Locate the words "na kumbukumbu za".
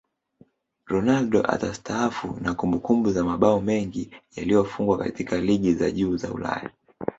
2.41-3.23